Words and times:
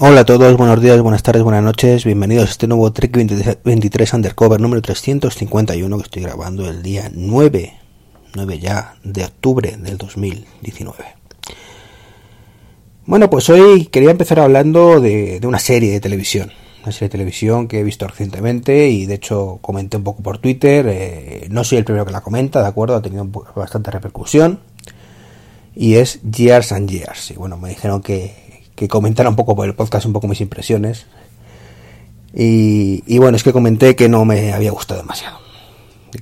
Hola 0.00 0.20
a 0.20 0.24
todos, 0.24 0.56
buenos 0.56 0.80
días, 0.80 1.00
buenas 1.00 1.24
tardes, 1.24 1.42
buenas 1.42 1.64
noches, 1.64 2.04
bienvenidos 2.04 2.46
a 2.46 2.50
este 2.52 2.68
nuevo 2.68 2.92
Trek 2.92 3.10
23 3.64 4.12
Undercover 4.12 4.60
número 4.60 4.80
351 4.80 5.96
que 5.96 6.02
estoy 6.04 6.22
grabando 6.22 6.70
el 6.70 6.84
día 6.84 7.10
9, 7.12 7.72
9 8.36 8.58
ya 8.60 8.94
de 9.02 9.24
octubre 9.24 9.76
del 9.76 9.98
2019. 9.98 10.98
Bueno, 13.06 13.28
pues 13.28 13.50
hoy 13.50 13.86
quería 13.86 14.12
empezar 14.12 14.38
hablando 14.38 15.00
de, 15.00 15.40
una 15.42 15.58
serie 15.58 15.90
de 15.90 15.98
televisión, 15.98 16.52
una 16.84 16.92
serie 16.92 17.08
de 17.08 17.12
televisión 17.12 17.66
que 17.66 17.80
he 17.80 17.82
visto 17.82 18.06
recientemente 18.06 18.90
y 18.90 19.04
de 19.04 19.14
hecho 19.14 19.58
comenté 19.60 19.96
un 19.96 20.04
poco 20.04 20.22
por 20.22 20.38
Twitter, 20.38 20.86
eh, 20.88 21.48
no 21.50 21.64
soy 21.64 21.78
el 21.78 21.84
primero 21.84 22.06
que 22.06 22.12
la 22.12 22.20
comenta, 22.20 22.62
de 22.62 22.68
acuerdo, 22.68 22.94
ha 22.94 23.02
tenido 23.02 23.26
bastante 23.56 23.90
repercusión. 23.90 24.60
Y 25.74 25.94
es 25.94 26.20
Years 26.22 26.72
and 26.72 26.88
Years. 26.88 27.30
Y 27.30 27.34
bueno, 27.34 27.56
me 27.56 27.68
dijeron 27.68 28.02
que, 28.02 28.47
que 28.78 28.86
comentara 28.86 29.28
un 29.28 29.34
poco 29.34 29.56
por 29.56 29.66
el 29.66 29.74
podcast, 29.74 30.06
un 30.06 30.12
poco 30.12 30.28
mis 30.28 30.40
impresiones. 30.40 31.06
Y, 32.32 33.18
bueno, 33.18 33.36
es 33.36 33.42
que 33.42 33.52
comenté 33.52 33.96
que 33.96 34.08
no 34.08 34.24
me 34.24 34.52
había 34.52 34.70
gustado 34.70 35.00
demasiado. 35.00 35.38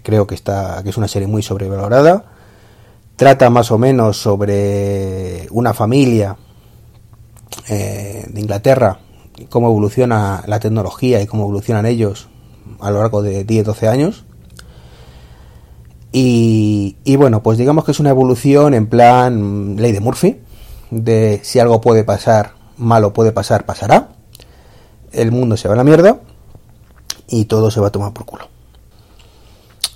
Creo 0.02 0.26
que, 0.26 0.34
está, 0.34 0.80
que 0.82 0.88
es 0.88 0.96
una 0.96 1.06
serie 1.06 1.28
muy 1.28 1.42
sobrevalorada. 1.42 2.24
Trata 3.16 3.50
más 3.50 3.70
o 3.70 3.76
menos 3.76 4.16
sobre 4.16 5.46
una 5.50 5.74
familia 5.74 6.38
eh, 7.68 8.24
de 8.26 8.40
Inglaterra, 8.40 9.00
cómo 9.50 9.66
evoluciona 9.68 10.42
la 10.46 10.58
tecnología 10.58 11.20
y 11.20 11.26
cómo 11.26 11.42
evolucionan 11.42 11.84
ellos 11.84 12.28
a 12.80 12.90
lo 12.90 13.00
largo 13.00 13.20
de 13.20 13.46
10-12 13.46 13.88
años. 13.88 14.24
Y, 16.10 16.96
y, 17.04 17.16
bueno, 17.16 17.42
pues 17.42 17.58
digamos 17.58 17.84
que 17.84 17.90
es 17.90 18.00
una 18.00 18.10
evolución 18.10 18.72
en 18.72 18.86
plan 18.86 19.76
ley 19.76 19.92
de 19.92 20.00
Murphy, 20.00 20.40
de 21.04 21.40
si 21.42 21.60
algo 21.60 21.80
puede 21.80 22.04
pasar, 22.04 22.52
malo 22.76 23.12
puede 23.12 23.32
pasar, 23.32 23.66
pasará. 23.66 24.08
El 25.12 25.30
mundo 25.32 25.56
se 25.56 25.68
va 25.68 25.74
a 25.74 25.76
la 25.76 25.84
mierda 25.84 26.20
y 27.28 27.46
todo 27.46 27.70
se 27.70 27.80
va 27.80 27.88
a 27.88 27.92
tomar 27.92 28.12
por 28.12 28.24
culo. 28.24 28.48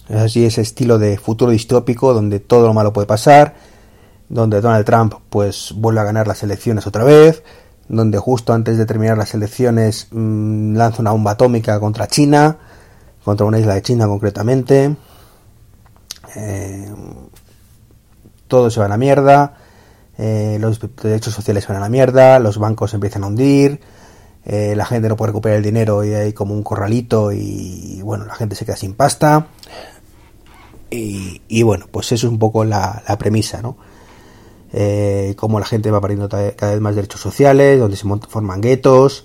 Es 0.08 0.16
así 0.16 0.44
ese 0.44 0.60
estilo 0.62 0.98
de 0.98 1.18
futuro 1.18 1.52
distópico 1.52 2.12
donde 2.12 2.40
todo 2.40 2.66
lo 2.66 2.74
malo 2.74 2.92
puede 2.92 3.06
pasar, 3.06 3.54
donde 4.28 4.60
Donald 4.60 4.84
Trump 4.84 5.14
pues 5.30 5.72
vuelve 5.76 6.00
a 6.00 6.04
ganar 6.04 6.26
las 6.26 6.42
elecciones 6.42 6.86
otra 6.86 7.04
vez, 7.04 7.42
donde 7.88 8.18
justo 8.18 8.52
antes 8.52 8.76
de 8.76 8.86
terminar 8.86 9.16
las 9.18 9.34
elecciones 9.34 10.08
mm, 10.10 10.76
lanza 10.76 11.02
una 11.02 11.12
bomba 11.12 11.32
atómica 11.32 11.78
contra 11.78 12.08
China, 12.08 12.56
contra 13.24 13.46
una 13.46 13.58
isla 13.58 13.74
de 13.74 13.82
China 13.82 14.06
concretamente. 14.06 14.96
Eh, 16.36 16.92
todo 18.48 18.70
se 18.70 18.80
va 18.80 18.86
a 18.86 18.88
la 18.88 18.96
mierda 18.96 19.54
eh, 20.22 20.58
los 20.60 20.78
derechos 21.02 21.32
sociales 21.32 21.66
van 21.66 21.78
a 21.78 21.80
la 21.80 21.88
mierda, 21.88 22.38
los 22.40 22.58
bancos 22.58 22.92
empiezan 22.92 23.24
a 23.24 23.28
hundir, 23.28 23.80
eh, 24.44 24.74
la 24.76 24.84
gente 24.84 25.08
no 25.08 25.16
puede 25.16 25.28
recuperar 25.28 25.56
el 25.56 25.64
dinero 25.64 26.04
y 26.04 26.12
hay 26.12 26.34
como 26.34 26.52
un 26.52 26.62
corralito 26.62 27.32
y 27.32 28.02
bueno, 28.02 28.26
la 28.26 28.34
gente 28.34 28.54
se 28.54 28.66
queda 28.66 28.76
sin 28.76 28.92
pasta. 28.92 29.46
Y, 30.90 31.62
bueno, 31.62 31.86
pues 31.90 32.10
eso 32.12 32.26
es 32.26 32.32
un 32.32 32.38
poco 32.40 32.64
la, 32.64 33.02
premisa, 33.18 33.62
¿no? 33.62 33.78
Eh, 34.72 35.34
cómo 35.38 35.58
la 35.58 35.64
gente 35.64 35.90
va 35.90 36.00
perdiendo 36.00 36.28
cada 36.28 36.72
vez 36.72 36.80
más 36.80 36.96
derechos 36.96 37.20
sociales, 37.20 37.78
donde 37.78 37.96
se 37.96 38.06
forman 38.28 38.60
guetos, 38.60 39.24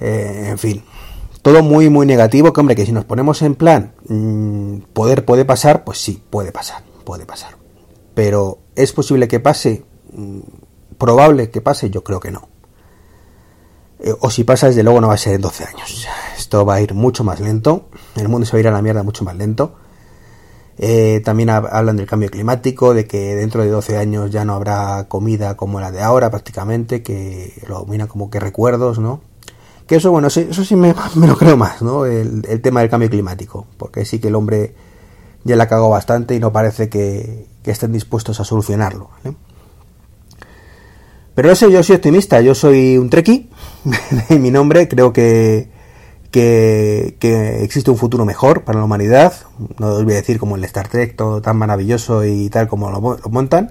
en 0.00 0.58
fin, 0.58 0.82
todo 1.42 1.62
muy 1.62 1.90
muy 1.90 2.06
negativo, 2.06 2.52
que 2.52 2.60
hombre, 2.60 2.74
que 2.74 2.86
si 2.86 2.92
nos 2.92 3.04
ponemos 3.04 3.42
en 3.42 3.54
plan, 3.54 3.92
mm, 4.08 4.78
poder 4.94 5.24
puede 5.24 5.44
pasar, 5.44 5.84
pues 5.84 5.98
sí, 5.98 6.22
puede 6.30 6.50
pasar, 6.50 6.82
puede 7.04 7.26
pasar. 7.26 7.56
Pero 8.14 8.58
¿es 8.74 8.92
posible 8.92 9.28
que 9.28 9.40
pase? 9.40 9.84
Probable 10.98 11.50
que 11.50 11.60
pase, 11.60 11.90
yo 11.90 12.02
creo 12.02 12.20
que 12.20 12.30
no. 12.30 12.48
Eh, 14.00 14.14
o 14.20 14.30
si 14.30 14.44
pasa, 14.44 14.68
desde 14.68 14.82
luego 14.82 15.00
no 15.00 15.08
va 15.08 15.14
a 15.14 15.18
ser 15.18 15.34
en 15.34 15.40
12 15.40 15.64
años. 15.64 16.06
Esto 16.36 16.64
va 16.64 16.74
a 16.74 16.80
ir 16.80 16.94
mucho 16.94 17.24
más 17.24 17.40
lento. 17.40 17.88
El 18.16 18.28
mundo 18.28 18.46
se 18.46 18.52
va 18.52 18.58
a 18.58 18.60
ir 18.60 18.68
a 18.68 18.72
la 18.72 18.82
mierda 18.82 19.02
mucho 19.02 19.24
más 19.24 19.36
lento. 19.36 19.74
Eh, 20.80 21.20
también 21.24 21.50
hablan 21.50 21.96
del 21.96 22.06
cambio 22.06 22.30
climático, 22.30 22.94
de 22.94 23.06
que 23.06 23.34
dentro 23.34 23.62
de 23.62 23.68
12 23.68 23.96
años 23.98 24.30
ya 24.30 24.44
no 24.44 24.54
habrá 24.54 25.08
comida 25.08 25.56
como 25.56 25.80
la 25.80 25.90
de 25.90 26.00
ahora 26.00 26.30
prácticamente, 26.30 27.02
que 27.02 27.60
lo 27.66 27.84
miran 27.86 28.06
como 28.06 28.30
que 28.30 28.38
recuerdos, 28.38 29.00
¿no? 29.00 29.20
Que 29.88 29.96
eso, 29.96 30.12
bueno, 30.12 30.28
eso 30.28 30.64
sí 30.64 30.76
me, 30.76 30.94
lo 31.14 31.36
creo 31.36 31.56
más, 31.56 31.82
¿no? 31.82 32.06
El, 32.06 32.42
tema 32.62 32.80
del 32.80 32.90
cambio 32.90 33.10
climático, 33.10 33.66
porque 33.76 34.04
sí 34.04 34.20
que 34.20 34.28
el 34.28 34.36
hombre 34.36 34.74
ya 35.42 35.56
la 35.56 35.66
cagó 35.66 35.88
bastante 35.88 36.36
y 36.36 36.38
no 36.38 36.52
parece 36.52 36.88
que, 36.88 37.46
que 37.64 37.72
estén 37.72 37.90
dispuestos 37.92 38.38
a 38.38 38.44
solucionarlo. 38.44 39.10
¿vale? 39.24 39.36
Pero 41.38 41.50
no 41.50 41.68
yo 41.68 41.84
soy 41.84 41.94
optimista, 41.94 42.40
yo 42.40 42.52
soy 42.52 42.98
un 42.98 43.10
treki, 43.10 43.48
mi 44.30 44.50
nombre, 44.50 44.88
creo 44.88 45.12
que, 45.12 45.68
que, 46.32 47.62
existe 47.62 47.92
un 47.92 47.96
futuro 47.96 48.24
mejor 48.24 48.64
para 48.64 48.80
la 48.80 48.84
humanidad, 48.84 49.32
no 49.78 49.86
os 49.92 50.02
voy 50.02 50.14
a 50.14 50.16
decir 50.16 50.40
como 50.40 50.56
el 50.56 50.64
Star 50.64 50.88
Trek, 50.88 51.14
todo 51.14 51.40
tan 51.40 51.56
maravilloso 51.56 52.24
y 52.24 52.50
tal 52.50 52.66
como 52.66 52.90
lo, 52.90 53.00
montan, 53.30 53.70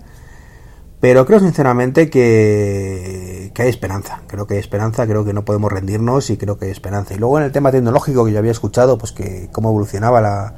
pero 1.01 1.25
creo 1.25 1.41
sinceramente 1.41 2.09
que, 2.09 3.51
que, 3.53 3.63
hay 3.63 3.67
esperanza, 3.67 4.21
creo 4.27 4.47
que 4.47 4.53
hay 4.53 4.61
esperanza, 4.61 5.05
creo 5.05 5.25
que 5.25 5.33
no 5.33 5.43
podemos 5.43 5.69
rendirnos 5.69 6.29
y 6.29 6.37
creo 6.37 6.57
que 6.57 6.67
hay 6.67 6.71
esperanza. 6.71 7.15
Y 7.15 7.17
luego 7.17 7.37
en 7.37 7.43
el 7.43 7.51
tema 7.51 7.73
tecnológico 7.73 8.23
que 8.23 8.31
yo 8.31 8.39
había 8.39 8.51
escuchado, 8.51 8.97
pues 8.97 9.11
que 9.11 9.49
cómo 9.51 9.71
evolucionaba 9.71 10.21
la, 10.21 10.55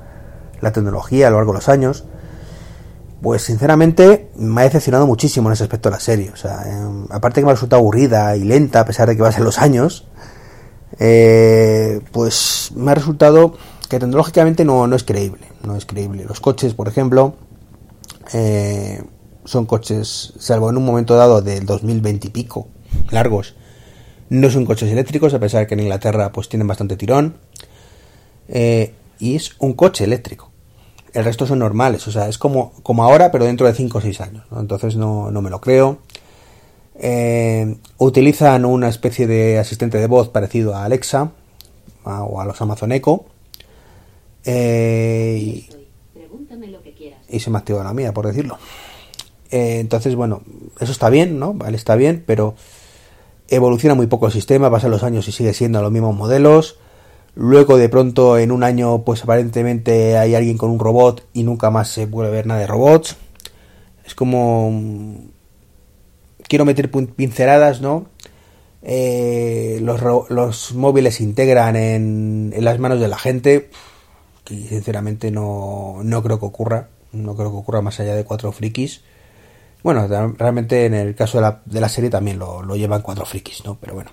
la 0.61 0.71
tecnología 0.73 1.25
a 1.25 1.31
lo 1.31 1.37
largo 1.37 1.53
de 1.53 1.57
los 1.57 1.69
años, 1.69 2.05
pues 3.21 3.43
sinceramente 3.43 4.29
me 4.35 4.61
ha 4.61 4.63
decepcionado 4.63 5.05
muchísimo 5.05 5.49
en 5.49 5.53
ese 5.53 5.63
aspecto 5.63 5.89
de 5.89 5.95
la 5.95 5.99
serie. 5.99 6.31
O 6.31 6.37
sea, 6.37 6.63
em, 6.65 7.05
aparte 7.09 7.41
que 7.41 7.45
me 7.45 7.51
ha 7.51 7.55
resultado 7.55 7.81
aburrida 7.81 8.35
y 8.37 8.43
lenta 8.43 8.81
a 8.81 8.85
pesar 8.85 9.09
de 9.09 9.15
que 9.15 9.21
va 9.21 9.29
a 9.29 9.31
ser 9.31 9.43
los 9.43 9.59
años, 9.59 10.05
eh, 10.99 12.01
pues 12.11 12.71
me 12.75 12.91
ha 12.91 12.95
resultado 12.95 13.55
que 13.89 13.99
tecnológicamente 13.99 14.63
no, 14.65 14.87
no, 14.87 14.95
es 14.95 15.03
creíble. 15.03 15.47
No 15.63 15.75
es 15.75 15.85
creíble. 15.85 16.25
Los 16.25 16.39
coches, 16.39 16.73
por 16.73 16.87
ejemplo, 16.87 17.35
eh, 18.33 19.03
son 19.45 19.65
coches, 19.65 20.33
salvo 20.39 20.69
en 20.69 20.77
un 20.77 20.85
momento 20.85 21.15
dado 21.15 21.41
del 21.41 21.65
2020 21.65 22.27
y 22.27 22.29
pico, 22.29 22.67
largos, 23.09 23.55
no 24.29 24.49
son 24.49 24.65
coches 24.65 24.91
eléctricos, 24.91 25.33
a 25.33 25.39
pesar 25.39 25.61
de 25.61 25.67
que 25.67 25.73
en 25.73 25.81
Inglaterra 25.81 26.31
pues 26.31 26.47
tienen 26.47 26.67
bastante 26.67 26.95
tirón. 26.95 27.37
Eh, 28.47 28.93
y 29.19 29.35
es 29.35 29.51
un 29.59 29.73
coche 29.73 30.03
eléctrico 30.05 30.49
el 31.13 31.25
resto 31.25 31.45
son 31.45 31.59
normales, 31.59 32.07
o 32.07 32.11
sea, 32.11 32.27
es 32.27 32.37
como, 32.37 32.73
como 32.83 33.03
ahora, 33.03 33.31
pero 33.31 33.45
dentro 33.45 33.67
de 33.67 33.73
5 33.73 33.97
o 33.97 34.01
6 34.01 34.21
años, 34.21 34.43
entonces 34.55 34.95
no, 34.95 35.31
me 35.31 35.49
lo 35.49 35.61
creo. 35.61 35.99
Eh, 36.95 37.77
utilizan 37.97 38.65
una 38.65 38.89
especie 38.89 39.25
de 39.25 39.57
asistente 39.57 39.97
de 39.97 40.07
voz 40.07 40.29
parecido 40.29 40.75
a 40.75 40.83
Alexa 40.83 41.31
o 42.03 42.41
a 42.41 42.45
los 42.45 42.61
Amazon 42.61 42.91
Echo. 42.91 43.25
Eh, 44.43 45.37
y, 45.41 45.69
y, 47.29 47.39
se 47.39 47.49
me 47.49 47.57
activado 47.57 47.83
la 47.83 47.93
mía, 47.93 48.13
por 48.13 48.27
decirlo. 48.27 48.57
Eh, 49.51 49.79
entonces, 49.79 50.15
bueno, 50.15 50.41
eso 50.79 50.91
está 50.91 51.09
bien, 51.09 51.39
¿no? 51.39 51.53
Vale, 51.53 51.77
está 51.77 51.95
bien, 51.95 52.23
pero 52.25 52.55
evoluciona 53.47 53.95
muy 53.95 54.07
poco 54.07 54.27
el 54.27 54.31
sistema, 54.31 54.69
pasan 54.69 54.91
los 54.91 55.03
años 55.03 55.27
y 55.27 55.31
sigue 55.31 55.53
siendo 55.53 55.81
los 55.81 55.91
mismos 55.91 56.15
modelos. 56.15 56.77
Luego 57.35 57.77
de 57.77 57.89
pronto 57.89 58.37
en 58.37 58.51
un 58.51 58.63
año 58.63 59.03
pues 59.03 59.23
aparentemente 59.23 60.17
hay 60.17 60.35
alguien 60.35 60.57
con 60.57 60.71
un 60.71 60.79
robot 60.79 61.25
y 61.33 61.43
nunca 61.43 61.69
más 61.69 61.89
se 61.89 62.07
puede 62.07 62.31
ver 62.31 62.45
nada 62.45 62.59
de 62.59 62.67
robots. 62.67 63.15
Es 64.05 64.15
como... 64.15 64.69
Mm, 64.71 65.15
quiero 66.49 66.65
meter 66.65 66.91
pinceladas, 66.91 67.79
¿no? 67.79 68.07
Eh, 68.81 69.79
los, 69.81 70.01
los, 70.29 70.73
móviles 70.73 71.15
se 71.15 71.23
integran 71.23 71.75
en, 71.75 72.51
en, 72.55 72.65
las 72.65 72.79
manos 72.79 72.99
de 72.99 73.07
la 73.07 73.17
gente, 73.17 73.69
que 74.43 74.55
sinceramente 74.55 75.31
no, 75.31 75.99
no 76.03 76.23
creo 76.23 76.39
que 76.39 76.45
ocurra, 76.45 76.89
no 77.11 77.35
creo 77.35 77.51
que 77.51 77.57
ocurra 77.57 77.81
más 77.81 77.99
allá 77.99 78.15
de 78.15 78.25
cuatro 78.25 78.51
frikis. 78.51 79.01
Bueno, 79.83 80.07
realmente 80.37 80.85
en 80.85 80.93
el 80.93 81.15
caso 81.15 81.37
de 81.37 81.43
la, 81.43 81.61
de 81.65 81.79
la 81.79 81.87
serie 81.87 82.09
también 82.09 82.39
lo, 82.39 82.63
lo 82.63 82.75
llevan 82.75 83.01
cuatro 83.01 83.25
frikis, 83.25 83.63
¿no? 83.63 83.77
Pero 83.79 83.93
bueno. 83.93 84.11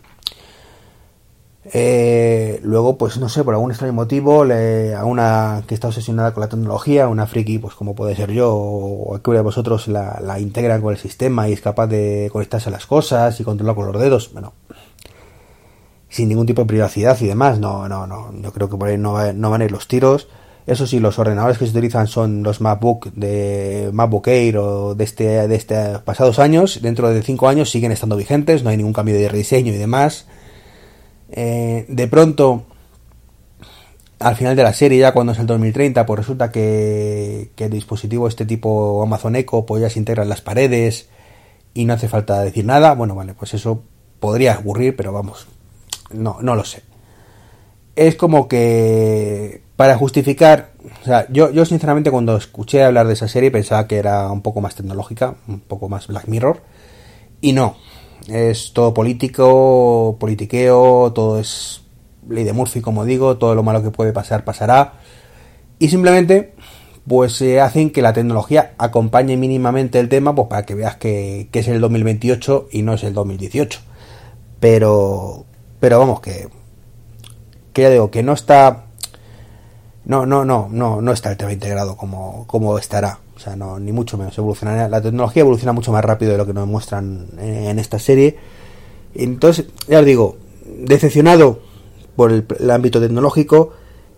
Eh, 1.73 2.61
luego, 2.63 2.97
pues 2.97 3.19
no 3.19 3.29
sé, 3.29 3.43
por 3.43 3.55
algún 3.55 3.71
extraño 3.71 3.93
motivo, 3.93 4.45
le, 4.45 4.95
a 4.95 5.05
una 5.05 5.63
que 5.67 5.75
está 5.75 5.89
obsesionada 5.89 6.33
con 6.33 6.43
la 6.43 6.49
tecnología, 6.49 7.09
una 7.09 7.27
friki, 7.27 7.59
pues 7.59 7.75
como 7.75 7.95
puede 7.95 8.15
ser 8.15 8.31
yo, 8.31 8.55
o 8.55 9.07
cualquiera 9.09 9.39
de 9.41 9.45
vosotros, 9.45 9.89
la, 9.89 10.21
la 10.23 10.39
integran 10.39 10.81
con 10.81 10.93
el 10.93 10.99
sistema 10.99 11.49
y 11.49 11.53
es 11.53 11.61
capaz 11.61 11.89
de 11.89 12.29
conectarse 12.33 12.69
a 12.69 12.73
las 12.73 12.87
cosas 12.87 13.41
y 13.41 13.45
controlar 13.45 13.75
con 13.75 13.91
los 13.91 14.01
dedos, 14.01 14.33
bueno, 14.33 14.53
sin 16.09 16.29
ningún 16.29 16.47
tipo 16.47 16.63
de 16.63 16.67
privacidad 16.67 17.21
y 17.21 17.27
demás, 17.27 17.59
no, 17.59 17.89
no, 17.89 18.07
no, 18.07 18.33
yo 18.41 18.53
creo 18.53 18.71
que 18.71 18.77
por 18.77 18.89
ahí 18.89 18.97
no, 18.97 19.33
no 19.33 19.51
van 19.51 19.63
a 19.63 19.65
ir 19.65 19.73
los 19.73 19.89
tiros. 19.89 20.29
Eso 20.67 20.85
sí, 20.85 20.99
los 20.99 21.17
ordenadores 21.21 21.59
que 21.59 21.65
se 21.65 21.71
utilizan 21.71 22.09
son 22.09 22.43
los 22.43 22.61
MacBook 22.61 23.13
de 23.13 23.91
MacBook 23.93 24.27
Air 24.27 24.59
o 24.59 24.95
de 24.97 25.05
este, 25.05 25.47
de 25.47 25.55
este 25.55 26.01
pasados 26.05 26.41
años. 26.41 26.81
Dentro 26.83 27.09
de 27.09 27.23
cinco 27.23 27.47
años 27.47 27.71
siguen 27.71 27.93
estando 27.93 28.17
vigentes, 28.17 28.65
no 28.65 28.71
hay 28.71 28.77
ningún 28.77 28.93
cambio 28.93 29.15
de 29.15 29.29
rediseño 29.29 29.73
y 29.73 29.77
demás. 29.77 30.27
Eh, 31.31 31.87
de 31.89 32.09
pronto, 32.09 32.65
al 34.19 34.37
final 34.37 34.57
de 34.57 34.63
la 34.63 34.73
serie, 34.73 34.99
ya 34.99 35.13
cuando 35.13 35.33
es 35.33 35.39
el 35.39 35.47
2030, 35.47 36.07
pues 36.07 36.19
resulta 36.19 36.51
que, 36.51 37.51
el 37.57 37.71
dispositivo 37.71 38.29
este 38.29 38.47
tipo 38.47 39.03
Amazon 39.03 39.37
Echo 39.37 39.67
pues 39.67 39.83
ya 39.83 39.91
se 39.91 39.99
integra 39.99 40.23
en 40.23 40.29
las 40.29 40.41
paredes 40.41 41.09
y 41.75 41.85
no 41.85 41.95
hace 41.95 42.09
falta 42.09 42.41
decir 42.43 42.65
nada. 42.65 42.95
Bueno, 42.95 43.15
vale, 43.15 43.35
pues 43.35 43.55
eso 43.55 43.83
podría 44.21 44.59
ocurrir, 44.59 44.97
pero 44.97 45.13
vamos, 45.13 45.47
no, 46.13 46.39
no 46.41 46.55
lo 46.55 46.65
sé. 46.65 46.83
Es 47.95 48.15
como 48.17 48.49
que 48.49 49.63
para 49.77 49.97
justificar, 49.97 50.71
o 51.03 51.05
sea, 51.05 51.27
yo, 51.31 51.51
yo 51.51 51.65
sinceramente 51.67 52.11
cuando 52.11 52.37
escuché 52.37 52.83
hablar 52.83 53.07
de 53.07 53.15
esa 53.15 53.29
serie 53.29 53.51
pensaba 53.51 53.87
que 53.87 53.97
era 53.97 54.31
un 54.31 54.43
poco 54.43 54.61
más 54.61 54.75
tecnológica, 54.75 55.35
un 55.47 55.61
poco 55.61 55.89
más 55.89 56.07
Black 56.07 56.27
Mirror, 56.29 56.63
y 57.41 57.53
no, 57.53 57.77
es 58.29 58.73
todo 58.73 58.95
político, 58.95 60.17
politiqueo, 60.19 61.13
todo 61.13 61.39
es 61.39 61.83
ley 62.29 62.45
de 62.45 62.53
Murphy, 62.53 62.81
como 62.81 63.05
digo, 63.05 63.37
todo 63.37 63.55
lo 63.55 63.63
malo 63.63 63.83
que 63.83 63.91
puede 63.91 64.13
pasar 64.13 64.45
pasará, 64.45 64.95
y 65.79 65.89
simplemente 65.89 66.55
pues 67.07 67.35
se 67.35 67.61
hacen 67.61 67.91
que 67.91 68.03
la 68.03 68.13
tecnología 68.13 68.75
acompañe 68.79 69.37
mínimamente 69.37 70.01
el 70.01 70.09
tema, 70.09 70.35
pues 70.35 70.49
para 70.49 70.67
que 70.67 70.75
veas 70.75 70.97
que, 70.97 71.49
que 71.53 71.61
es 71.61 71.69
el 71.69 71.81
2028 71.81 72.69
y 72.73 72.83
no 72.83 72.95
es 72.95 73.05
el 73.05 73.15
2018. 73.15 73.81
Pero, 74.59 75.45
pero 75.79 76.01
vamos, 76.01 76.21
que, 76.21 76.49
que 77.73 77.83
ya 77.83 77.91
digo, 77.91 78.11
que 78.11 78.25
no 78.25 78.33
está 78.33 78.87
no, 80.07 80.25
no, 80.25 80.45
no, 80.45 80.69
no, 80.71 81.03
no 81.03 81.13
está 81.13 81.31
el 81.31 81.37
tema 81.37 81.53
integrado 81.53 81.97
como, 81.97 82.47
como 82.47 82.79
estará. 82.79 83.19
O 83.37 83.39
sea, 83.39 83.55
no, 83.55 83.79
ni 83.79 83.93
mucho 83.93 84.17
menos. 84.17 84.37
Evolucionará. 84.37 84.89
La 84.89 85.03
tecnología 85.03 85.43
evoluciona 85.43 85.73
mucho 85.73 85.93
más 85.93 86.05
rápido 86.05 86.33
de 86.33 86.39
lo 86.39 86.47
que 86.47 86.55
nos 86.55 86.67
muestran 86.67 87.29
en, 87.39 87.79
esta 87.79 87.99
serie. 87.99 88.37
Entonces, 89.15 89.67
ya 89.89 90.01
os 90.01 90.07
digo, 90.07 90.39
decepcionado 90.65 91.61
por 92.17 92.33
el, 92.33 92.71
ámbito 92.71 93.01
tecnológico 93.01 93.73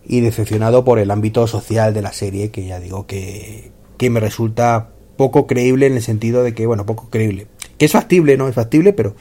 y 0.05 0.21
decepcionado 0.21 0.85
por 0.85 0.99
el 0.99 1.11
ámbito 1.11 1.45
social 1.47 1.93
de 1.93 2.01
la 2.01 2.13
serie, 2.13 2.49
que 2.49 2.65
ya 2.65 2.79
digo 2.79 3.05
que, 3.05 3.71
que 3.97 4.09
me 4.09 4.21
resulta 4.21 4.89
poco 5.17 5.47
creíble 5.47 5.87
en 5.87 5.93
el 5.93 6.01
sentido 6.01 6.43
de 6.43 6.53
que, 6.53 6.65
bueno, 6.65 6.85
poco 6.85 7.09
creíble. 7.09 7.47
Que 7.77 7.85
es 7.85 7.91
factible, 7.91 8.37
¿no? 8.37 8.47
Es 8.47 8.55
factible, 8.55 8.93
pero. 8.93 9.15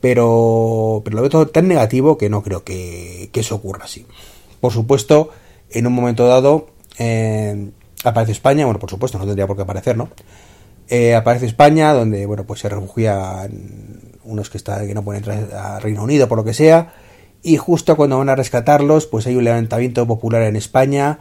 Pero. 0.00 1.02
Pero 1.04 1.16
lo 1.16 1.28
veo 1.28 1.48
tan 1.48 1.66
negativo 1.66 2.16
que 2.16 2.30
no 2.30 2.44
creo 2.44 2.62
que, 2.62 3.28
que 3.32 3.40
eso 3.40 3.56
ocurra 3.56 3.84
así. 3.84 4.06
Por 4.60 4.72
supuesto, 4.72 5.30
en 5.70 5.86
un 5.86 5.92
momento 5.92 6.26
dado 6.26 6.68
eh, 6.98 7.70
aparece 8.04 8.32
España, 8.32 8.64
bueno, 8.64 8.80
por 8.80 8.90
supuesto, 8.90 9.18
no 9.18 9.24
tendría 9.24 9.46
por 9.46 9.56
qué 9.56 9.62
aparecer, 9.62 9.96
¿no? 9.96 10.08
Eh, 10.88 11.14
aparece 11.14 11.46
España, 11.46 11.92
donde, 11.92 12.26
bueno, 12.26 12.44
pues 12.44 12.60
se 12.60 12.68
refugian 12.68 14.16
unos 14.24 14.50
que, 14.50 14.58
está, 14.58 14.86
que 14.86 14.94
no 14.94 15.02
pueden 15.02 15.24
entrar 15.24 15.54
a 15.54 15.80
Reino 15.80 16.02
Unido 16.02 16.28
por 16.28 16.38
lo 16.38 16.44
que 16.44 16.54
sea, 16.54 16.94
y 17.42 17.56
justo 17.56 17.96
cuando 17.96 18.18
van 18.18 18.28
a 18.28 18.36
rescatarlos, 18.36 19.06
pues 19.06 19.26
hay 19.26 19.36
un 19.36 19.44
levantamiento 19.44 20.06
popular 20.06 20.42
en 20.42 20.56
España, 20.56 21.20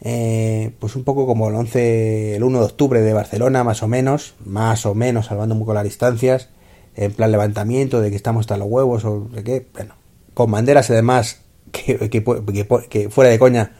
eh, 0.00 0.72
pues 0.78 0.96
un 0.96 1.04
poco 1.04 1.26
como 1.26 1.48
el 1.48 1.54
11, 1.56 2.36
el 2.36 2.44
1 2.44 2.58
de 2.60 2.64
octubre 2.64 3.00
de 3.00 3.12
Barcelona, 3.12 3.64
más 3.64 3.82
o 3.82 3.88
menos, 3.88 4.34
más 4.44 4.86
o 4.86 4.94
menos, 4.94 5.26
salvando 5.26 5.54
un 5.54 5.60
poco 5.60 5.74
las 5.74 5.84
distancias, 5.84 6.48
en 6.94 7.12
plan 7.12 7.30
levantamiento 7.30 8.00
de 8.00 8.10
que 8.10 8.16
estamos 8.16 8.40
hasta 8.40 8.56
los 8.56 8.68
huevos 8.68 9.04
o 9.04 9.28
de 9.32 9.44
qué, 9.44 9.66
bueno, 9.72 9.94
con 10.34 10.50
banderas 10.50 10.90
además 10.90 11.42
que, 11.72 13.08
fuera 13.10 13.30
de 13.30 13.38
coña 13.38 13.72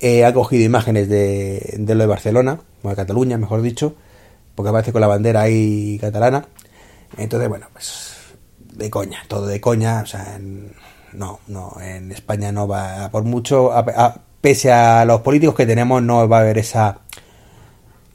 eh, 0.00 0.24
ha 0.24 0.32
cogido 0.32 0.64
imágenes 0.64 1.08
de, 1.08 1.74
de, 1.78 1.94
lo 1.94 2.02
de 2.02 2.06
Barcelona, 2.06 2.60
o 2.82 2.88
de 2.88 2.96
Cataluña, 2.96 3.38
mejor 3.38 3.62
dicho, 3.62 3.94
porque 4.54 4.70
aparece 4.70 4.92
con 4.92 5.00
la 5.00 5.06
bandera 5.06 5.42
ahí 5.42 5.98
catalana. 6.00 6.46
Entonces, 7.16 7.48
bueno, 7.48 7.66
pues 7.72 8.14
de 8.58 8.90
coña, 8.90 9.22
todo 9.28 9.46
de 9.46 9.60
coña, 9.60 10.02
o 10.02 10.06
sea, 10.06 10.38
no, 11.12 11.40
no, 11.46 11.76
en 11.80 12.12
España 12.12 12.52
no 12.52 12.68
va, 12.68 13.10
por 13.10 13.24
mucho, 13.24 13.72
pese 14.40 14.72
a 14.72 15.04
los 15.04 15.22
políticos 15.22 15.54
que 15.54 15.66
tenemos, 15.66 16.02
no 16.02 16.28
va 16.28 16.38
a 16.38 16.40
haber 16.40 16.58
esa 16.58 17.00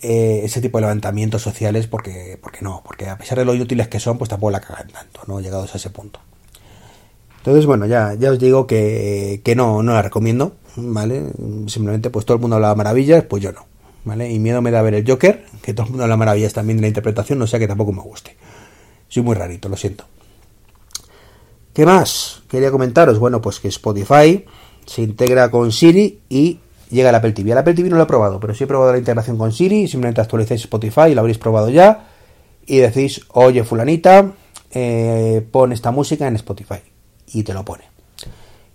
eh, 0.03 0.41
ese 0.43 0.61
tipo 0.61 0.79
de 0.79 0.81
levantamientos 0.81 1.43
sociales 1.43 1.85
porque, 1.85 2.39
porque 2.41 2.61
no, 2.61 2.81
porque 2.83 3.07
a 3.07 3.17
pesar 3.19 3.37
de 3.37 3.45
lo 3.45 3.53
inútiles 3.53 3.87
que 3.87 3.99
son, 3.99 4.17
pues 4.17 4.29
tampoco 4.29 4.49
la 4.49 4.59
cagan 4.59 4.87
tanto, 4.87 5.21
¿no? 5.27 5.39
Llegados 5.39 5.75
a 5.75 5.77
ese 5.77 5.91
punto. 5.91 6.19
Entonces, 7.41 7.65
bueno, 7.65 7.87
ya, 7.87 8.13
ya 8.13 8.29
os 8.29 8.37
digo 8.37 8.67
que, 8.67 9.41
que 9.43 9.55
no, 9.55 9.81
no 9.81 9.93
la 9.93 10.03
recomiendo, 10.03 10.53
¿vale? 10.75 11.23
Simplemente, 11.65 12.11
pues 12.11 12.23
todo 12.23 12.35
el 12.35 12.41
mundo 12.41 12.57
habla 12.57 12.75
maravillas, 12.75 13.23
pues 13.23 13.41
yo 13.41 13.51
no, 13.51 13.65
¿vale? 14.05 14.31
Y 14.31 14.37
miedo 14.37 14.61
me 14.61 14.69
da 14.69 14.83
ver 14.83 14.93
el 14.93 15.09
Joker, 15.09 15.43
que 15.63 15.73
todo 15.73 15.87
el 15.87 15.89
mundo 15.89 16.03
habla 16.03 16.17
maravillas 16.17 16.53
también 16.53 16.77
de 16.77 16.81
la 16.81 16.89
interpretación, 16.89 17.39
no 17.39 17.47
sea 17.47 17.57
que 17.57 17.67
tampoco 17.67 17.93
me 17.93 18.01
guste. 18.01 18.37
Soy 19.07 19.23
muy 19.23 19.33
rarito, 19.33 19.69
lo 19.69 19.75
siento. 19.75 20.05
¿Qué 21.73 21.83
más? 21.83 22.43
Quería 22.47 22.69
comentaros, 22.69 23.17
bueno, 23.17 23.41
pues 23.41 23.59
que 23.59 23.69
Spotify 23.69 24.45
se 24.85 25.01
integra 25.01 25.49
con 25.49 25.71
Siri 25.71 26.19
y 26.29 26.59
llega 26.91 27.09
al 27.09 27.15
Apple 27.15 27.31
TV. 27.31 27.53
El 27.53 27.57
Apple 27.57 27.73
TV 27.73 27.89
no 27.89 27.95
lo 27.95 28.03
he 28.03 28.07
probado, 28.07 28.39
pero 28.39 28.53
sí 28.53 28.65
he 28.65 28.67
probado 28.67 28.91
la 28.91 28.99
integración 28.99 29.39
con 29.39 29.51
Siri, 29.51 29.87
simplemente 29.87 30.21
actualizáis 30.21 30.61
Spotify 30.61 31.09
y 31.09 31.15
lo 31.15 31.21
habréis 31.21 31.39
probado 31.39 31.71
ya 31.71 32.07
y 32.67 32.77
decís, 32.77 33.21
oye 33.29 33.63
fulanita, 33.63 34.31
eh, 34.69 35.43
pon 35.49 35.71
esta 35.71 35.89
música 35.89 36.27
en 36.27 36.35
Spotify 36.35 36.90
y 37.33 37.43
te 37.43 37.53
lo 37.53 37.63
pone. 37.65 37.91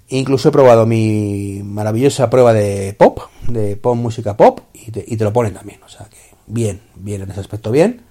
Incluso 0.08 0.48
he 0.48 0.52
probado 0.52 0.86
mi 0.86 1.62
maravillosa 1.64 2.30
prueba 2.30 2.52
de 2.52 2.94
pop, 2.96 3.20
de 3.48 3.76
pop 3.76 3.96
música 3.96 4.36
pop, 4.36 4.60
y 4.72 4.90
te, 4.90 5.24
lo 5.24 5.32
ponen 5.32 5.54
también. 5.54 5.80
O 5.84 5.88
sea 5.88 6.06
que 6.06 6.36
bien, 6.46 6.80
bien 6.94 7.22
en 7.22 7.30
ese 7.30 7.40
aspecto, 7.40 7.70
bien. 7.70 8.02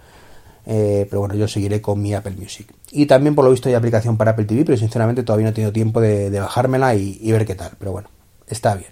Eh, 0.66 1.06
pero 1.10 1.22
bueno, 1.22 1.36
yo 1.36 1.48
seguiré 1.48 1.82
con 1.82 2.02
mi 2.02 2.14
Apple 2.14 2.36
Music. 2.38 2.74
Y 2.92 3.06
también 3.06 3.34
por 3.34 3.46
lo 3.46 3.52
visto 3.52 3.70
hay 3.70 3.76
aplicación 3.76 4.18
para 4.18 4.32
Apple 4.32 4.46
TV, 4.46 4.66
pero 4.66 4.78
sinceramente 4.78 5.24
todavía 5.24 5.46
no 5.46 5.50
he 5.52 5.54
tenido 5.54 5.72
tiempo 5.72 6.02
de, 6.02 6.38
bajármela 6.38 6.96
y, 6.96 7.32
ver 7.32 7.46
qué 7.46 7.56
tal. 7.56 7.72
Pero 7.80 7.94
bueno, 7.94 8.10
está 8.48 8.76
bien. 8.76 8.92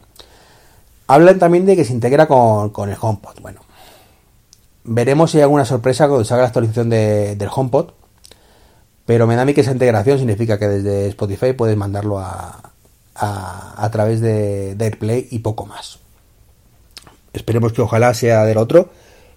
Hablan 1.08 1.40
también 1.40 1.66
de 1.66 1.76
que 1.76 1.84
se 1.84 1.92
integra 1.92 2.28
con, 2.28 2.90
el 2.90 2.98
HomePod. 3.00 3.42
Bueno, 3.42 3.62
veremos 4.86 5.32
si 5.32 5.38
hay 5.38 5.44
alguna 5.44 5.66
sorpresa 5.66 6.08
cuando 6.08 6.24
salga 6.24 6.44
la 6.44 6.48
actualización 6.48 6.90
del 6.90 7.50
HomePod 7.54 7.92
pero 9.06 9.28
me 9.28 9.36
da 9.36 9.42
a 9.42 9.46
mí 9.46 9.54
que 9.54 9.62
esa 9.62 9.72
integración 9.72 10.18
significa 10.18 10.58
que 10.58 10.68
desde 10.68 11.08
Spotify 11.08 11.54
puedes 11.54 11.76
mandarlo 11.76 12.20
a, 12.20 12.74
a, 13.16 13.90
través 13.92 14.22
de, 14.22 14.76
AirPlay 14.80 15.28
y 15.32 15.40
poco 15.40 15.66
más. 15.66 16.00
Esperemos 17.34 17.74
que 17.74 17.82
ojalá 17.82 18.14
sea 18.14 18.46
del 18.46 18.58
otro, 18.58 18.90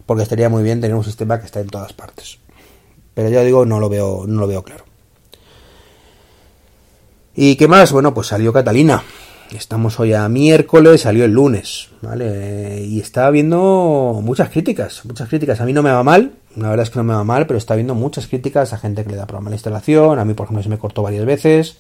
porque 0.04 0.22
estaría 0.22 0.48
muy 0.48 0.62
bien 0.62 0.80
tener 0.80 0.96
un 0.96 1.04
sistema 1.04 1.40
que 1.40 1.46
está 1.46 1.60
en 1.60 1.68
todas 1.68 1.92
partes. 1.92 2.38
Pero 3.14 3.30
ya 3.30 3.42
digo, 3.42 3.64
no 3.64 3.80
lo 3.80 3.88
veo, 3.88 4.24
no 4.26 4.40
lo 4.40 4.46
veo 4.46 4.62
claro. 4.62 4.84
¿Y 7.34 7.56
qué 7.56 7.68
más? 7.68 7.92
Bueno, 7.92 8.14
pues 8.14 8.28
salió 8.28 8.52
Catalina. 8.52 9.02
Estamos 9.50 10.00
hoy 10.00 10.12
a 10.12 10.28
miércoles, 10.28 11.02
salió 11.02 11.24
el 11.24 11.32
lunes, 11.32 11.90
¿vale? 12.02 12.82
Y 12.82 13.00
está 13.00 13.26
habiendo 13.26 14.20
muchas 14.22 14.50
críticas, 14.50 15.04
muchas 15.04 15.28
críticas. 15.28 15.60
A 15.60 15.64
mí 15.64 15.72
no 15.72 15.82
me 15.82 15.92
va 15.92 16.02
mal, 16.02 16.32
la 16.56 16.70
verdad 16.70 16.84
es 16.84 16.90
que 16.90 16.98
no 16.98 17.04
me 17.04 17.14
va 17.14 17.22
mal, 17.22 17.46
pero 17.46 17.58
está 17.58 17.74
habiendo 17.74 17.94
muchas 17.94 18.26
críticas 18.26 18.72
a 18.72 18.78
gente 18.78 19.04
que 19.04 19.10
le 19.10 19.16
da 19.16 19.26
problema 19.26 19.50
la 19.50 19.56
instalación. 19.56 20.18
A 20.18 20.24
mí, 20.24 20.34
por 20.34 20.44
ejemplo, 20.44 20.62
se 20.62 20.68
me 20.70 20.78
cortó 20.78 21.02
varias 21.02 21.26
veces. 21.26 21.76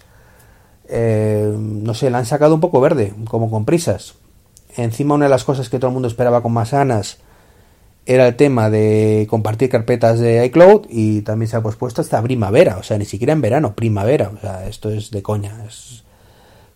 Eh, 0.88 1.52
no 1.58 1.94
sé, 1.94 2.10
la 2.10 2.18
han 2.18 2.26
sacado 2.26 2.54
un 2.54 2.60
poco 2.60 2.80
verde, 2.80 3.14
como 3.28 3.50
con 3.50 3.64
prisas. 3.64 4.14
Encima, 4.76 5.14
una 5.14 5.24
de 5.24 5.30
las 5.30 5.44
cosas 5.44 5.70
que 5.70 5.78
todo 5.78 5.88
el 5.88 5.94
mundo 5.94 6.08
esperaba 6.08 6.42
con 6.42 6.52
más 6.52 6.72
ganas 6.72 7.18
era 8.04 8.28
el 8.28 8.36
tema 8.36 8.70
de 8.70 9.26
compartir 9.28 9.70
carpetas 9.70 10.20
de 10.20 10.44
iCloud 10.46 10.86
y 10.88 11.22
también 11.22 11.48
se 11.48 11.56
ha 11.56 11.62
pospuesto 11.62 12.02
hasta 12.02 12.22
primavera, 12.22 12.76
o 12.78 12.82
sea, 12.82 12.98
ni 12.98 13.04
siquiera 13.04 13.32
en 13.32 13.40
verano, 13.40 13.74
primavera. 13.74 14.30
O 14.36 14.40
sea, 14.40 14.66
esto 14.66 14.90
es 14.90 15.10
de 15.10 15.22
coña. 15.22 15.64
Es... 15.66 16.04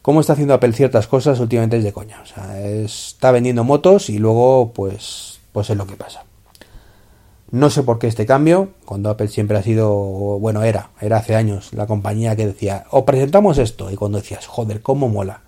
Cómo 0.01 0.23
está 0.23 0.33
haciendo 0.33 0.55
Apple 0.55 0.73
ciertas 0.73 1.07
cosas 1.07 1.39
últimamente 1.39 1.77
es 1.77 1.85
de 1.85 1.93
coña. 1.93 2.21
O 2.23 2.27
sea, 2.27 2.59
está 2.67 3.31
vendiendo 3.31 3.63
motos 3.63 4.09
y 4.09 4.19
luego, 4.19 4.73
pues, 4.73 5.39
pues 5.53 5.69
es 5.69 5.77
lo 5.77 5.87
que 5.87 5.97
pasa. 5.97 6.25
No 7.53 7.69
sé 7.69 7.83
por 7.83 7.99
qué 7.99 8.07
este 8.07 8.27
cambio, 8.27 8.71
cuando 8.85 9.11
Apple 9.11 9.27
siempre 9.27 9.59
ha 9.59 9.63
sido, 9.63 9.91
bueno, 10.39 10.63
era, 10.63 10.91
era 11.01 11.17
hace 11.17 11.35
años 11.35 11.73
la 11.73 11.89
compañía 11.89 12.37
que 12.37 12.47
decía, 12.47 12.85
os 12.91 13.03
presentamos 13.03 13.59
esto, 13.59 13.91
y 13.91 13.97
cuando 13.97 14.19
decías, 14.19 14.47
joder, 14.47 14.83
cómo 14.83 15.09
mola, 15.09 15.43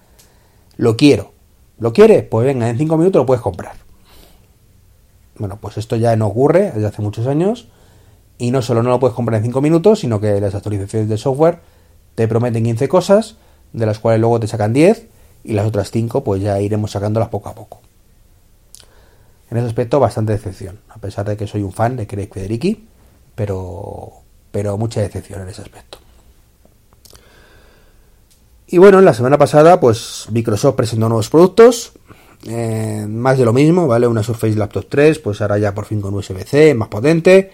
lo 0.76 0.96
quiero, 0.96 1.30
¿lo 1.78 1.92
quieres? 1.92 2.24
Pues 2.24 2.44
venga, 2.44 2.68
en 2.68 2.76
cinco 2.76 2.96
minutos 2.96 3.20
lo 3.20 3.26
puedes 3.26 3.40
comprar. 3.40 3.76
Bueno, 5.38 5.58
pues 5.60 5.78
esto 5.78 5.94
ya 5.94 6.16
no 6.16 6.26
ocurre 6.26 6.72
desde 6.72 6.88
hace 6.88 7.02
muchos 7.02 7.28
años, 7.28 7.68
y 8.36 8.50
no 8.50 8.62
solo 8.62 8.82
no 8.82 8.90
lo 8.90 8.98
puedes 8.98 9.14
comprar 9.14 9.38
en 9.38 9.44
cinco 9.44 9.60
minutos, 9.60 10.00
sino 10.00 10.20
que 10.20 10.40
las 10.40 10.56
actualizaciones 10.56 11.08
de 11.08 11.16
software 11.18 11.60
te 12.16 12.26
prometen 12.26 12.64
15 12.64 12.88
cosas, 12.88 13.36
de 13.72 13.86
las 13.86 14.00
cuales 14.00 14.20
luego 14.20 14.40
te 14.40 14.48
sacan 14.48 14.72
10, 14.72 15.06
y 15.44 15.52
las 15.52 15.66
otras 15.66 15.92
5 15.92 16.24
pues 16.24 16.42
ya 16.42 16.60
iremos 16.60 16.90
sacándolas 16.90 17.28
poco 17.28 17.48
a 17.48 17.54
poco 17.54 17.80
en 19.52 19.58
ese 19.58 19.66
aspecto 19.66 20.00
bastante 20.00 20.32
decepción, 20.32 20.78
a 20.88 20.96
pesar 20.96 21.28
de 21.28 21.36
que 21.36 21.46
soy 21.46 21.62
un 21.62 21.72
fan 21.72 21.94
de 21.94 22.06
Craig 22.06 22.30
Federighi, 22.32 22.88
pero, 23.34 24.10
pero 24.50 24.78
mucha 24.78 25.02
decepción 25.02 25.42
en 25.42 25.48
ese 25.50 25.60
aspecto. 25.60 25.98
Y 28.66 28.78
bueno, 28.78 29.02
la 29.02 29.12
semana 29.12 29.36
pasada, 29.36 29.78
pues 29.78 30.26
Microsoft 30.30 30.76
presentó 30.76 31.06
nuevos 31.06 31.28
productos, 31.28 31.92
eh, 32.46 33.04
más 33.06 33.36
de 33.36 33.44
lo 33.44 33.52
mismo, 33.52 33.86
¿vale? 33.86 34.06
Una 34.06 34.22
Surface 34.22 34.56
Laptop 34.56 34.86
3, 34.88 35.18
pues 35.18 35.42
ahora 35.42 35.58
ya 35.58 35.74
por 35.74 35.84
fin 35.84 36.00
con 36.00 36.14
USB-C, 36.14 36.72
más 36.72 36.88
potente. 36.88 37.52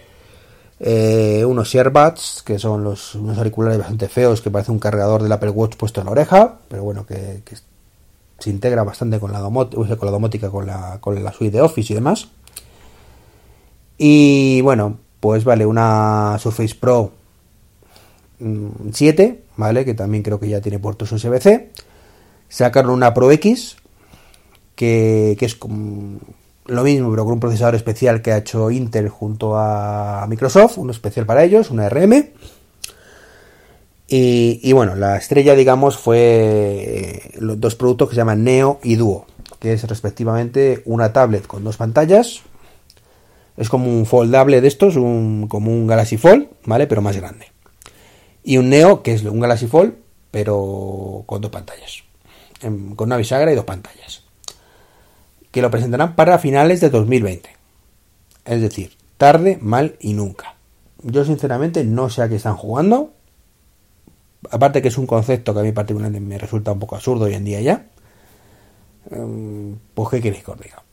Eh, 0.79 1.43
unos 1.45 1.75
earbuds, 1.75 2.43
que 2.45 2.57
son 2.57 2.81
los, 2.81 3.15
unos 3.15 3.37
auriculares 3.37 3.77
bastante 3.77 4.07
feos, 4.07 4.39
que 4.39 4.49
parece 4.49 4.71
un 4.71 4.79
cargador 4.79 5.21
del 5.21 5.33
Apple 5.33 5.49
Watch 5.49 5.75
puesto 5.75 5.99
en 5.99 6.05
la 6.05 6.11
oreja, 6.11 6.59
pero 6.69 6.83
bueno, 6.83 7.05
que 7.05 7.43
se 8.39 8.49
integra 8.49 8.83
bastante 8.83 9.19
con 9.19 9.31
la, 9.31 9.39
domótica, 9.39 10.49
con 10.49 10.65
la 10.65 10.99
con 10.99 11.23
la, 11.23 11.31
suite 11.31 11.57
de 11.57 11.61
Office 11.61 11.93
y 11.93 11.95
demás. 11.95 12.29
Y 13.97 14.61
bueno, 14.61 14.97
pues 15.19 15.43
vale, 15.43 15.65
una 15.65 16.37
Surface 16.39 16.75
Pro 16.75 17.11
7, 18.91 19.43
¿vale? 19.57 19.85
Que 19.85 19.93
también 19.93 20.23
creo 20.23 20.39
que 20.39 20.49
ya 20.49 20.61
tiene 20.61 20.79
puertos 20.79 21.11
USB-C. 21.11 21.71
Sacaron 22.47 22.91
una 22.91 23.13
Pro 23.13 23.31
X, 23.31 23.77
que, 24.75 25.35
que 25.37 25.45
es 25.45 25.55
como 25.55 26.19
lo 26.65 26.83
mismo, 26.83 27.09
pero 27.09 27.25
con 27.25 27.33
un 27.33 27.39
procesador 27.39 27.75
especial 27.75 28.21
que 28.21 28.31
ha 28.31 28.37
hecho 28.37 28.71
Intel 28.71 29.09
junto 29.09 29.57
a 29.57 30.25
Microsoft, 30.29 30.77
uno 30.77 30.91
especial 30.91 31.25
para 31.25 31.43
ellos, 31.43 31.71
una 31.71 31.89
RM. 31.89 32.29
Y, 34.11 34.71
bueno, 34.73 34.95
la 34.95 35.17
estrella, 35.17 35.53
digamos, 35.53 35.97
fue 35.97 36.17
eh, 36.19 37.31
los 37.39 37.59
dos 37.59 37.75
productos 37.75 38.09
que 38.09 38.15
se 38.15 38.21
llaman 38.21 38.43
Neo 38.43 38.79
y 38.83 38.95
Duo, 38.95 39.27
que 39.59 39.73
es 39.73 39.87
respectivamente 39.87 40.81
una 40.85 41.13
tablet 41.13 41.45
con 41.45 41.63
dos 41.63 41.77
pantallas. 41.77 42.41
Es 43.55 43.69
como 43.69 43.87
un 43.87 44.07
foldable 44.07 44.61
de 44.61 44.67
estos, 44.67 44.95
un, 44.95 45.47
como 45.47 45.71
un 45.71 45.85
Galaxy 45.85 46.17
Fold, 46.17 46.47
¿vale? 46.65 46.87
Pero 46.87 47.03
más 47.03 47.17
grande. 47.17 47.51
Y 48.43 48.57
un 48.57 48.69
Neo, 48.69 49.03
que 49.03 49.13
es 49.13 49.23
un 49.23 49.39
Galaxy 49.39 49.67
Fold, 49.67 49.93
pero 50.31 51.23
con 51.27 51.41
dos 51.41 51.51
pantallas. 51.51 52.03
con 52.61 53.07
una 53.07 53.17
bisagra 53.17 53.51
y 53.51 53.55
dos 53.55 53.65
pantallas 53.65 54.23
que 55.51 55.61
lo 55.61 55.71
presentarán 55.71 56.15
para 56.15 56.39
finales 56.39 56.81
de 56.81 56.89
2020. 56.89 57.49
Es 58.45 58.61
decir, 58.61 58.91
tarde, 59.17 59.57
mal 59.61 59.95
y 59.99 60.13
nunca. 60.13 60.55
Yo 61.01 61.25
sinceramente 61.25 61.83
no 61.83 62.09
sé 62.09 62.21
a 62.21 62.29
qué 62.29 62.35
están 62.35 62.55
jugando. 62.55 63.13
Aparte 64.51 64.81
que 64.81 64.87
es 64.87 64.97
un 64.97 65.05
concepto 65.05 65.53
que 65.53 65.59
a 65.59 65.63
mí 65.63 65.71
particularmente 65.71 66.25
me 66.25 66.37
resulta 66.37 66.71
un 66.71 66.79
poco 66.79 66.95
absurdo 66.95 67.25
hoy 67.25 67.33
en 67.33 67.45
día 67.45 67.61
ya. 67.61 67.85
Em, 69.11 69.77
pues 69.93 70.09
qué 70.09 70.21
queréis 70.21 70.43
que 70.43 70.51
os 70.51 70.59
diga. 70.59 70.83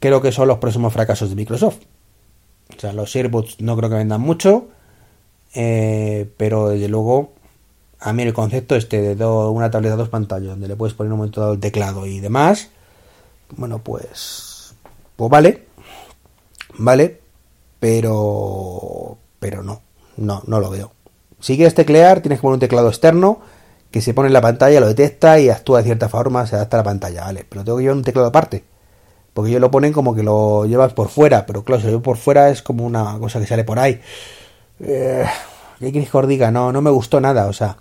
Creo 0.00 0.20
que 0.20 0.32
son 0.32 0.48
los 0.48 0.58
próximos 0.58 0.92
fracasos 0.92 1.30
de 1.30 1.36
Microsoft. 1.36 1.78
O 2.76 2.80
sea, 2.80 2.92
los 2.92 3.14
AirPods 3.14 3.60
no 3.60 3.76
creo 3.76 3.88
que 3.90 3.96
vendan 3.96 4.20
mucho. 4.20 4.68
Eh, 5.54 6.28
pero 6.36 6.68
desde 6.68 6.88
luego, 6.88 7.32
a 8.00 8.12
mí 8.12 8.22
el 8.22 8.34
concepto 8.34 8.74
este 8.74 9.14
de 9.14 9.24
una 9.24 9.70
tableta 9.70 9.96
dos 9.96 10.08
pantallas, 10.08 10.50
donde 10.50 10.68
le 10.68 10.76
puedes 10.76 10.94
poner 10.94 11.12
un 11.12 11.18
momento 11.18 11.40
dado 11.40 11.54
el 11.54 11.60
teclado 11.60 12.06
y 12.06 12.20
demás, 12.20 12.70
bueno, 13.56 13.78
pues, 13.78 14.74
pues 15.16 15.30
vale, 15.30 15.66
vale, 16.76 17.20
pero, 17.78 19.16
pero 19.38 19.62
no, 19.62 19.80
no, 20.16 20.42
no 20.46 20.60
lo 20.60 20.70
veo. 20.70 20.92
Si 21.44 21.56
quieres 21.56 21.74
teclear, 21.74 22.22
tienes 22.22 22.38
que 22.38 22.40
poner 22.40 22.54
un 22.54 22.60
teclado 22.60 22.88
externo 22.88 23.38
que 23.90 24.00
se 24.00 24.14
pone 24.14 24.28
en 24.28 24.32
la 24.32 24.40
pantalla, 24.40 24.80
lo 24.80 24.86
detecta 24.86 25.38
y 25.38 25.50
actúa 25.50 25.80
de 25.80 25.84
cierta 25.84 26.08
forma, 26.08 26.46
se 26.46 26.56
adapta 26.56 26.78
a 26.78 26.80
la 26.80 26.84
pantalla, 26.84 27.24
vale, 27.24 27.44
pero 27.46 27.62
tengo 27.62 27.76
que 27.76 27.82
llevar 27.82 27.98
un 27.98 28.02
teclado 28.02 28.28
aparte. 28.28 28.64
Porque 29.34 29.50
ellos 29.50 29.60
lo 29.60 29.70
ponen 29.70 29.92
como 29.92 30.14
que 30.14 30.22
lo 30.22 30.64
llevas 30.64 30.94
por 30.94 31.10
fuera, 31.10 31.44
pero 31.44 31.62
claro, 31.62 31.82
si 31.82 31.90
lo 31.90 32.00
por 32.00 32.16
fuera 32.16 32.48
es 32.48 32.62
como 32.62 32.86
una 32.86 33.18
cosa 33.18 33.40
que 33.40 33.46
sale 33.46 33.62
por 33.62 33.78
ahí. 33.78 34.00
Eh, 34.80 35.26
¿Qué 35.80 35.92
quieres 35.92 36.08
que 36.08 36.16
os 36.16 36.26
diga? 36.26 36.50
No, 36.50 36.72
no 36.72 36.80
me 36.80 36.88
gustó 36.88 37.20
nada, 37.20 37.44
o 37.44 37.52
sea, 37.52 37.76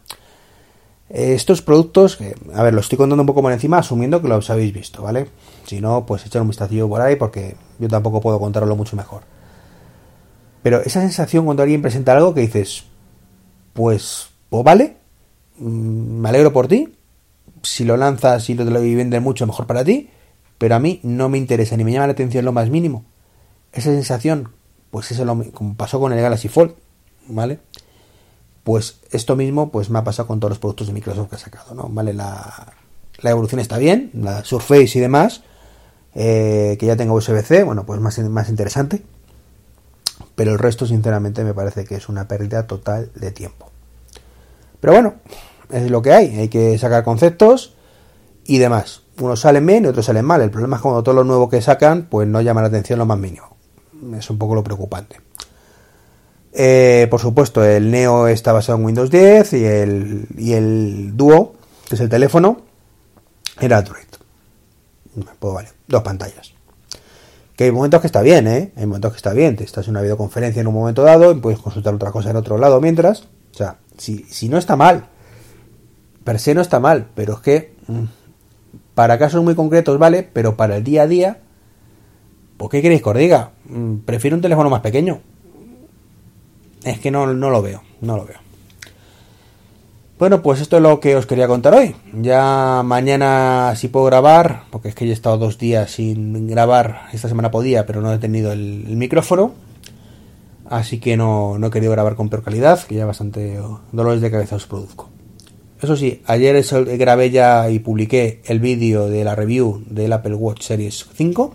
estos 1.07 1.61
productos, 1.61 2.19
a 2.53 2.63
ver, 2.63 2.73
lo 2.73 2.81
estoy 2.81 2.97
contando 2.97 3.21
un 3.21 3.27
poco 3.27 3.41
por 3.41 3.53
encima, 3.53 3.77
asumiendo 3.77 4.21
que 4.21 4.27
los 4.27 4.49
habéis 4.49 4.73
visto, 4.73 5.03
¿vale? 5.03 5.29
Si 5.65 5.79
no, 5.79 6.05
pues 6.05 6.25
echar 6.25 6.41
un 6.41 6.49
vistacillo 6.49 6.89
por 6.89 6.99
ahí 6.99 7.15
porque 7.15 7.55
yo 7.79 7.87
tampoco 7.87 8.19
puedo 8.19 8.41
contarlo 8.41 8.75
mucho 8.75 8.97
mejor. 8.97 9.21
Pero 10.63 10.81
esa 10.81 10.99
sensación 10.99 11.45
cuando 11.45 11.63
alguien 11.63 11.81
presenta 11.81 12.11
algo 12.11 12.33
que 12.33 12.41
dices, 12.41 12.87
pues, 13.73 14.29
pues 14.49 14.63
vale, 14.63 14.97
mm, 15.57 16.21
me 16.21 16.29
alegro 16.29 16.53
por 16.53 16.67
ti, 16.67 16.93
si 17.63 17.83
lo 17.83 17.97
lanzas 17.97 18.49
y 18.49 18.53
lo, 18.53 18.63
lo 18.65 18.81
venden 18.81 19.23
mucho, 19.23 19.47
mejor 19.47 19.67
para 19.67 19.83
ti, 19.83 20.09
pero 20.57 20.75
a 20.75 20.79
mí 20.79 20.99
no 21.03 21.29
me 21.29 21.37
interesa 21.37 21.75
ni 21.75 21.83
me 21.83 21.91
llama 21.91 22.07
la 22.07 22.13
atención 22.13 22.45
lo 22.45 22.51
más 22.51 22.69
mínimo. 22.69 23.05
Esa 23.71 23.89
sensación, 23.89 24.49
pues 24.91 25.11
eso 25.11 25.25
lo 25.25 25.51
como 25.51 25.75
pasó 25.75 25.99
con 25.99 26.13
el 26.13 26.21
Galaxy 26.21 26.47
Fold, 26.47 26.73
¿vale? 27.27 27.59
Pues 28.63 28.99
esto 29.11 29.35
mismo 29.35 29.71
pues 29.71 29.89
me 29.89 29.99
ha 29.99 30.03
pasado 30.03 30.27
con 30.27 30.39
todos 30.39 30.51
los 30.51 30.59
productos 30.59 30.87
de 30.87 30.93
Microsoft 30.93 31.29
que 31.29 31.35
ha 31.35 31.39
sacado, 31.39 31.73
¿no? 31.73 31.89
Vale, 31.89 32.13
la, 32.13 32.73
evolución 33.23 33.59
está 33.59 33.77
bien, 33.77 34.11
la 34.13 34.43
Surface 34.43 34.97
y 34.97 35.01
demás, 35.01 35.41
eh, 36.15 36.77
que 36.79 36.85
ya 36.85 36.95
tengo 36.95 37.15
USB-C, 37.15 37.63
bueno, 37.63 37.85
pues 37.85 37.99
más, 37.99 38.19
más 38.19 38.49
interesante. 38.49 39.03
Pero 40.35 40.51
el 40.51 40.59
resto, 40.59 40.85
sinceramente, 40.85 41.43
me 41.43 41.53
parece 41.53 41.85
que 41.85 41.95
es 41.95 42.09
una 42.09 42.27
pérdida 42.27 42.65
total 42.65 43.11
de 43.15 43.31
tiempo. 43.31 43.69
Pero 44.79 44.93
bueno, 44.93 45.15
es 45.71 45.89
lo 45.89 46.01
que 46.01 46.13
hay, 46.13 46.39
hay 46.39 46.49
que 46.49 46.77
sacar 46.77 47.03
conceptos 47.03 47.75
y 48.45 48.57
demás. 48.57 49.03
Unos 49.19 49.41
salen 49.41 49.65
bien 49.65 49.85
y 49.85 49.87
otros 49.87 50.05
salen 50.05 50.25
mal. 50.25 50.41
El 50.41 50.51
problema 50.51 50.77
es 50.77 50.81
cuando 50.81 51.03
todo 51.03 51.15
lo 51.15 51.23
nuevo 51.23 51.49
que 51.49 51.61
sacan, 51.61 52.07
pues 52.09 52.27
no 52.27 52.41
llama 52.41 52.61
la 52.61 52.67
atención 52.67 52.99
lo 52.99 53.05
más 53.05 53.17
mínimo. 53.17 53.55
Es 54.17 54.29
un 54.29 54.37
poco 54.37 54.55
lo 54.55 54.63
preocupante. 54.63 55.21
Eh, 56.51 57.07
por 57.09 57.19
supuesto, 57.19 57.63
el 57.63 57.89
Neo 57.89 58.27
está 58.27 58.53
basado 58.53 58.77
en 58.77 58.85
Windows 58.85 59.09
10 59.09 59.53
y 59.53 59.65
el, 59.65 60.27
y 60.37 60.53
el 60.53 61.15
Duo, 61.17 61.55
que 61.87 61.95
es 61.95 62.01
el 62.01 62.09
teléfono, 62.09 62.61
era 63.59 63.77
Android. 63.79 64.03
Pues 65.39 65.53
vale, 65.53 65.69
dos 65.87 66.03
pantallas. 66.03 66.53
Que 67.55 67.65
hay 67.65 67.71
momentos 67.71 68.01
que 68.01 68.07
está 68.07 68.21
bien, 68.21 68.47
¿eh? 68.47 68.71
Hay 68.75 68.85
momentos 68.85 69.11
que 69.11 69.17
está 69.17 69.33
bien. 69.33 69.55
Te 69.55 69.63
estás 69.63 69.87
en 69.87 69.91
una 69.91 70.01
videoconferencia 70.01 70.61
en 70.61 70.67
un 70.67 70.73
momento 70.73 71.03
dado 71.03 71.31
y 71.31 71.35
puedes 71.35 71.59
consultar 71.59 71.93
otra 71.93 72.11
cosa 72.11 72.31
en 72.31 72.35
otro 72.35 72.57
lado 72.57 72.81
mientras. 72.81 73.27
O 73.53 73.57
sea, 73.57 73.77
si, 73.97 74.25
si 74.29 74.49
no 74.49 74.57
está 74.57 74.75
mal, 74.75 75.05
per 76.23 76.39
se 76.39 76.55
no 76.55 76.61
está 76.61 76.79
mal, 76.79 77.07
pero 77.13 77.33
es 77.33 77.39
que 77.39 77.75
mm, 77.87 78.03
para 78.95 79.19
casos 79.19 79.43
muy 79.43 79.55
concretos 79.55 79.99
vale, 79.99 80.23
pero 80.23 80.57
para 80.57 80.77
el 80.77 80.83
día 80.83 81.03
a 81.03 81.07
día, 81.07 81.41
¿por 82.57 82.69
qué 82.69 82.81
queréis 82.81 83.03
que 83.03 83.09
os 83.09 83.17
diga? 83.17 83.51
Mm, 83.65 83.97
prefiero 83.97 84.35
un 84.35 84.41
teléfono 84.41 84.69
más 84.69 84.81
pequeño 84.81 85.21
es 86.83 86.99
que 86.99 87.11
no, 87.11 87.33
no 87.33 87.49
lo 87.49 87.61
veo, 87.61 87.81
no 88.01 88.17
lo 88.17 88.25
veo. 88.25 88.42
Bueno, 90.23 90.41
pues 90.41 90.61
esto 90.61 90.77
es 90.77 90.81
lo 90.81 91.01
que 91.01 91.17
os 91.17 91.25
quería 91.25 91.49
contar 91.49 91.73
hoy. 91.73 91.97
Ya 92.13 92.81
mañana 92.85 93.73
si 93.75 93.89
puedo 93.89 94.05
grabar, 94.05 94.63
porque 94.71 94.87
es 94.87 94.95
que 94.95 95.03
he 95.03 95.11
estado 95.11 95.37
dos 95.37 95.57
días 95.57 95.91
sin 95.91 96.47
grabar. 96.47 97.09
Esta 97.11 97.27
semana 97.27 97.51
podía, 97.51 97.85
pero 97.85 97.99
no 97.99 98.13
he 98.13 98.19
tenido 98.19 98.53
el, 98.53 98.85
micrófono. 98.95 99.51
Así 100.69 101.01
que 101.01 101.17
no, 101.17 101.59
no, 101.59 101.67
he 101.67 101.71
querido 101.71 101.91
grabar 101.91 102.15
con 102.15 102.29
peor 102.29 102.41
calidad, 102.41 102.81
que 102.87 102.95
ya 102.95 103.05
bastante 103.05 103.59
dolores 103.91 104.21
de 104.21 104.31
cabeza 104.31 104.55
os 104.55 104.65
produzco. 104.65 105.09
Eso 105.81 105.97
sí, 105.97 106.21
ayer 106.25 106.63
grabé 106.97 107.29
ya 107.29 107.69
y 107.69 107.79
publiqué 107.79 108.41
el 108.45 108.61
vídeo 108.61 109.09
de 109.09 109.25
la 109.25 109.35
review 109.35 109.83
del 109.89 110.13
Apple 110.13 110.35
Watch 110.35 110.61
Series 110.61 111.05
5 111.15 111.53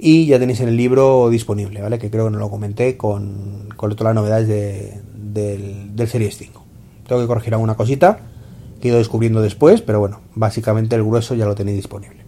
y 0.00 0.26
ya 0.26 0.40
tenéis 0.40 0.58
el 0.62 0.76
libro 0.76 1.30
disponible, 1.30 1.80
¿vale? 1.80 2.00
Que 2.00 2.10
creo 2.10 2.24
que 2.24 2.32
no 2.32 2.40
lo 2.40 2.50
comenté 2.50 2.96
con, 2.96 3.68
con 3.76 3.94
todas 3.94 4.16
las 4.16 4.20
novedades 4.20 4.48
del, 4.48 5.94
del 5.94 6.08
Series 6.08 6.36
5. 6.38 6.64
Tengo 7.08 7.22
que 7.22 7.26
corregir 7.26 7.54
alguna 7.54 7.74
cosita 7.74 8.18
que 8.80 8.88
he 8.88 8.90
ido 8.90 8.98
descubriendo 8.98 9.40
después, 9.40 9.80
pero 9.82 9.98
bueno, 9.98 10.20
básicamente 10.34 10.94
el 10.94 11.02
grueso 11.02 11.34
ya 11.34 11.46
lo 11.46 11.54
tenéis 11.54 11.78
disponible. 11.78 12.18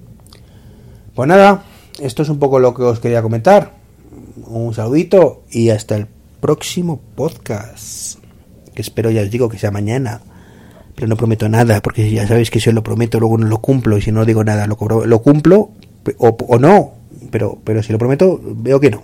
Pues 1.14 1.28
nada, 1.28 1.64
esto 2.00 2.22
es 2.22 2.28
un 2.30 2.38
poco 2.38 2.58
lo 2.58 2.74
que 2.74 2.82
os 2.82 2.98
quería 2.98 3.22
comentar. 3.22 3.74
Un 4.46 4.72
saludito 4.72 5.42
y 5.50 5.68
hasta 5.68 5.96
el 5.96 6.06
próximo 6.40 6.98
podcast. 7.14 8.18
Que 8.74 8.82
espero, 8.82 9.10
ya 9.10 9.22
os 9.22 9.30
digo, 9.30 9.48
que 9.48 9.58
sea 9.58 9.70
mañana. 9.70 10.22
Pero 10.94 11.06
no 11.08 11.16
prometo 11.16 11.48
nada, 11.48 11.82
porque 11.82 12.10
ya 12.10 12.26
sabéis 12.26 12.50
que 12.50 12.58
si 12.58 12.70
os 12.70 12.74
lo 12.74 12.82
prometo, 12.82 13.20
luego 13.20 13.36
no 13.38 13.46
lo 13.46 13.58
cumplo. 13.58 13.98
Y 13.98 14.02
si 14.02 14.12
no 14.12 14.24
digo 14.24 14.42
nada, 14.42 14.66
lo, 14.66 15.06
lo 15.06 15.22
cumplo 15.22 15.70
o, 16.18 16.28
o 16.28 16.58
no, 16.58 16.94
pero, 17.30 17.58
pero 17.62 17.82
si 17.82 17.92
lo 17.92 17.98
prometo, 17.98 18.40
veo 18.42 18.80
que 18.80 18.90
no. 18.90 19.02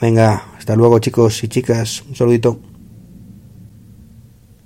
Venga, 0.00 0.44
hasta 0.58 0.76
luego 0.76 0.98
chicos 0.98 1.42
y 1.44 1.48
chicas, 1.48 2.02
un 2.08 2.14
saludito. 2.14 2.60